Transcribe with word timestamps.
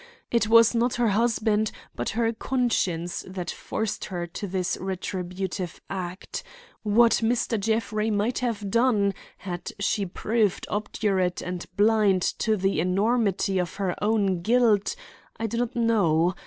It 0.31 0.47
was 0.47 0.73
not 0.73 0.95
her 0.95 1.09
husband 1.09 1.71
but 1.95 2.09
her 2.17 2.33
conscience 2.33 3.23
that 3.27 3.51
forced 3.51 4.05
her 4.05 4.25
to 4.25 4.47
this 4.47 4.75
retributive 4.81 5.79
act. 5.91 6.41
What 6.81 7.21
Mr. 7.23 7.59
Jeffrey 7.59 8.09
might 8.09 8.39
have 8.39 8.71
done 8.71 9.13
had 9.37 9.73
she 9.79 10.07
proved 10.07 10.65
obdurate 10.71 11.43
and 11.43 11.67
blind 11.77 12.23
to 12.39 12.57
the 12.57 12.79
enormity 12.79 13.59
of 13.59 13.75
her 13.75 13.93
own 14.03 14.41
guilt, 14.41 14.95
I 15.39 15.45
do 15.45 15.57
not 15.57 15.75
know. 15.75 16.33